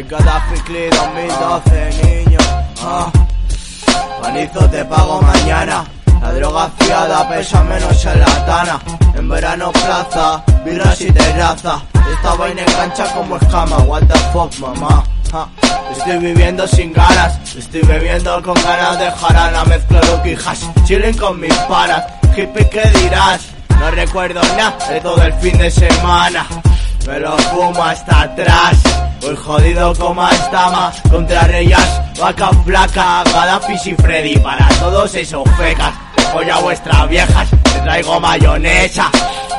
El 0.00 0.06
Gaddafi 0.08 0.58
Click 0.62 0.94
2012, 0.94 1.90
niño. 2.02 2.38
Ah. 2.82 3.12
Panizo 4.22 4.60
te 4.70 4.82
pago 4.86 5.20
mañana. 5.20 5.84
La 6.22 6.32
droga 6.32 6.70
fiada 6.78 7.28
pesa 7.28 7.62
menos 7.64 8.06
en 8.06 8.18
la 8.18 8.46
tana. 8.46 8.80
En 9.14 9.28
verano 9.28 9.70
plaza, 9.72 10.42
birras 10.64 10.98
y 11.02 11.12
terraza. 11.12 11.82
Esta 12.14 12.34
vaina 12.34 12.62
engancha 12.62 13.12
como 13.12 13.36
escama. 13.36 13.76
What 13.80 14.04
the 14.04 14.18
fuck, 14.32 14.58
mamá. 14.58 15.04
Ah. 15.34 15.46
Estoy 15.92 16.16
viviendo 16.16 16.66
sin 16.66 16.94
ganas, 16.94 17.38
estoy 17.54 17.82
bebiendo 17.82 18.42
con 18.42 18.54
ganas 18.54 18.98
de 18.98 19.10
jarana, 19.10 19.64
mezclo 19.66 20.00
lo 20.00 20.22
que 20.22 20.34
hash, 20.34 20.64
chilling 20.84 21.16
con 21.18 21.38
mis 21.38 21.54
panas, 21.68 22.04
hippie 22.34 22.68
que 22.70 22.88
dirás, 23.00 23.40
no 23.78 23.90
recuerdo 23.90 24.40
nada 24.56 24.78
de 24.88 25.00
todo 25.00 25.22
el 25.22 25.32
fin 25.34 25.58
de 25.58 25.70
semana, 25.70 26.46
me 27.06 27.18
lo 27.18 27.36
fumo 27.38 27.82
hasta 27.82 28.22
atrás, 28.22 28.78
el 29.22 29.36
jodido 29.36 29.94
como 29.94 30.28
estama, 30.28 30.92
contra 31.10 31.42
reyes, 31.42 32.00
vaca 32.18 32.50
flaca, 32.64 33.22
Gaddafi 33.24 33.90
y 33.90 33.94
Freddy, 33.94 34.38
para 34.38 34.68
todos 34.80 35.14
esos 35.14 35.44
fecas, 35.56 35.92
dejo 36.16 36.42
ya 36.42 36.58
vuestras 36.58 37.08
viejas, 37.08 37.48
te 37.62 37.80
traigo 37.80 38.20
mayonesa, 38.20 39.10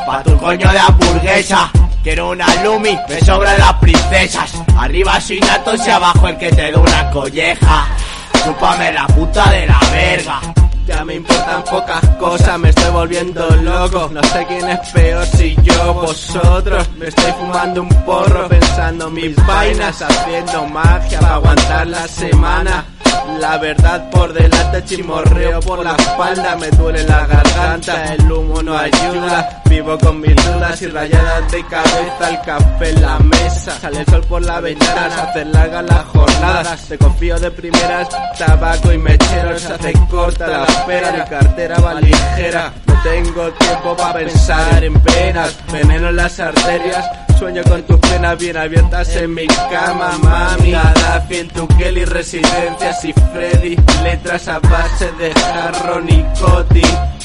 pa' 0.06 0.24
tu 0.24 0.38
coño 0.38 0.72
de 0.72 0.80
hamburguesa, 0.80 1.72
Quiero 2.04 2.32
una 2.32 2.48
Lumi, 2.64 2.98
me 3.08 3.20
sobran 3.22 3.60
las 3.60 3.74
princesas. 3.74 4.54
Arriba 4.76 5.22
sin 5.22 5.38
y 5.38 5.90
abajo 5.90 6.28
el 6.28 6.38
que 6.38 6.52
te 6.52 6.72
da 6.72 6.80
una 6.80 7.12
colleja. 7.12 7.88
Chúpame 8.44 8.92
la 8.92 9.06
puta 9.06 9.48
de 9.52 9.68
la 9.68 9.80
verga. 9.92 10.42
Ya 10.86 11.06
me 11.06 11.16
importan 11.16 11.64
pocas 11.64 12.06
cosas, 12.20 12.60
me 12.60 12.70
estoy 12.70 12.92
volviendo 12.92 13.48
loco. 13.58 14.10
No 14.12 14.24
sé 14.24 14.46
quién 14.48 14.68
es 14.70 14.80
peor, 14.90 15.26
si 15.28 15.56
yo 15.62 15.92
o 15.92 15.94
vosotros. 15.94 16.90
Me 16.98 17.08
estoy 17.08 17.32
fumando 17.34 17.82
un 17.84 17.90
porro, 18.06 18.48
pensando 18.48 19.10
mis 19.10 19.36
vainas, 19.46 20.02
haciendo 20.02 20.66
magia 20.68 21.20
para 21.20 21.36
aguantar 21.36 21.88
la 21.88 22.08
semana. 22.08 22.86
La 23.40 23.58
verdad 23.58 24.10
por 24.10 24.34
delante, 24.34 24.84
chimorreo 24.86 25.60
por 25.62 25.84
la 25.84 25.96
espalda, 25.96 26.56
me 26.56 26.70
duele 26.72 27.04
la 27.04 27.26
garganta, 27.26 28.14
el 28.14 28.32
humo 28.32 28.62
no 28.62 28.78
ayuda. 28.78 29.61
Vivo 29.72 29.98
con 30.00 30.20
mis 30.20 30.36
dudas 30.36 30.82
y 30.82 30.88
rayadas 30.88 31.50
de 31.50 31.66
cabeza, 31.66 32.30
el 32.30 32.42
café 32.42 32.90
en 32.90 33.02
la 33.02 33.18
mesa. 33.20 33.80
Sale 33.80 34.02
el 34.02 34.06
sol 34.06 34.22
por 34.28 34.42
la 34.46 34.60
ventana, 34.60 35.10
se 35.10 35.22
hacen 35.22 35.52
largas 35.54 35.86
las 35.86 36.06
jornadas. 36.08 36.88
Te 36.90 36.98
confío 36.98 37.40
de 37.40 37.52
primeras, 37.52 38.10
tabaco 38.38 38.92
y 38.92 38.98
mecheros, 38.98 39.62
se 39.62 39.72
hace 39.72 39.94
corta 40.10 40.46
la 40.46 40.66
espera, 40.66 41.12
mi 41.14 41.30
cartera 41.30 41.80
va 41.80 41.94
ligera. 42.02 42.74
No 42.86 43.02
tengo 43.02 43.50
tiempo 43.54 43.96
para 43.96 44.14
pensar 44.16 44.84
en 44.84 44.94
penas, 44.94 45.58
veneno 45.72 46.10
en 46.10 46.16
las 46.18 46.38
arterias. 46.42 47.06
Sueño 47.40 47.64
con 47.64 47.82
tus 47.84 47.98
penas 47.98 48.38
bien 48.38 48.58
abiertas 48.58 49.16
en 49.16 49.34
mi 49.34 49.48
cama, 49.48 50.18
mami. 50.22 50.72
Gaddafi 50.72 51.36
en 51.38 51.48
tu 51.48 51.66
Kelly, 51.70 52.04
residencias 52.04 53.06
y 53.06 53.14
Freddy. 53.14 53.78
Letras 54.04 54.50
a 54.50 54.60
base 54.60 55.10
de 55.14 55.34
jarro 55.34 56.02
nicotin. 56.02 57.21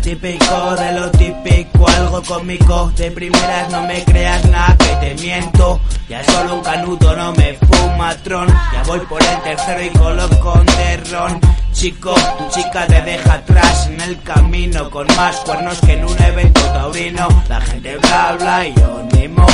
Atípico 0.00 0.76
de 0.76 0.92
lo 0.98 1.10
típico, 1.10 1.86
algo 1.86 2.22
cómico. 2.22 2.90
De 2.96 3.10
primeras 3.10 3.70
no 3.70 3.82
me 3.82 4.02
creas 4.02 4.42
nada 4.46 4.74
que 4.78 4.96
te 4.96 5.14
miento. 5.22 5.78
Ya 6.08 6.24
solo 6.24 6.54
un 6.54 6.62
canuto 6.62 7.14
no 7.14 7.32
me 7.34 7.52
fuma 7.52 8.16
tron. 8.24 8.48
Ya 8.48 8.82
voy 8.86 9.00
por 9.00 9.22
el 9.22 9.42
tercero 9.42 9.84
y 9.84 9.90
coloco 9.90 10.54
un 10.54 10.64
derrón. 10.64 11.38
Chico, 11.74 12.14
tu 12.14 12.48
chica 12.48 12.86
te 12.86 13.02
deja 13.02 13.34
atrás 13.34 13.88
en 13.88 14.00
el 14.00 14.18
camino 14.22 14.88
con 14.88 15.06
más 15.18 15.36
cuernos 15.40 15.78
que 15.80 15.92
en 15.92 16.04
un 16.06 16.22
evento 16.22 16.62
taurino. 16.72 17.28
La 17.50 17.60
gente 17.60 17.98
bla 17.98 18.36
bla 18.38 18.66
y 18.66 18.74
yo 18.74 19.02
ni 19.12 19.28
mo. 19.28 19.46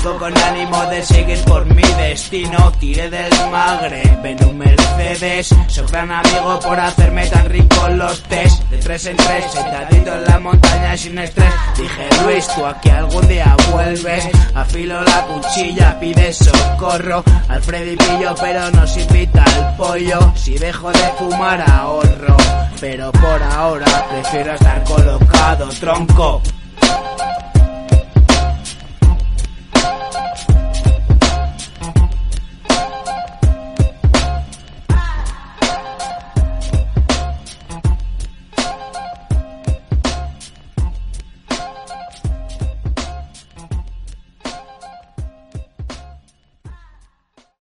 Sigo 0.00 0.16
con 0.16 0.38
ánimo 0.38 0.82
de 0.86 1.02
seguir 1.02 1.38
por 1.44 1.66
mi 1.74 1.82
destino. 1.82 2.72
Tiré 2.80 3.10
del 3.10 3.30
Magreb 3.50 4.24
en 4.24 4.44
un 4.48 4.56
Mercedes. 4.56 5.54
Soy 5.68 5.86
gran 5.88 6.10
amigo 6.10 6.58
por 6.60 6.80
hacerme 6.80 7.26
tan 7.26 7.44
rico 7.50 7.86
los 7.90 8.22
test. 8.22 8.62
De 8.70 8.78
tres 8.78 9.04
en 9.04 9.16
tres, 9.18 9.44
sentadito 9.52 10.14
en 10.14 10.24
la 10.24 10.38
montaña 10.38 10.96
sin 10.96 11.18
estrés. 11.18 11.52
Dije, 11.76 12.08
Luis, 12.24 12.48
tú 12.54 12.64
aquí 12.64 12.88
algún 12.88 13.28
día 13.28 13.54
vuelves. 13.72 14.26
Afilo 14.54 15.02
la 15.02 15.26
cuchilla, 15.26 16.00
pide 16.00 16.32
socorro. 16.32 17.22
Al 17.48 17.62
Freddy 17.62 17.96
pillo, 17.96 18.34
pero 18.40 18.70
nos 18.70 18.96
invita 18.96 19.44
al 19.44 19.76
pollo. 19.76 20.32
Si 20.34 20.56
dejo 20.56 20.90
de 20.92 21.12
fumar, 21.18 21.60
ahorro. 21.70 22.38
Pero 22.80 23.12
por 23.12 23.42
ahora 23.42 24.08
prefiero 24.08 24.54
estar 24.54 24.82
colocado, 24.84 25.68
tronco. 25.78 26.40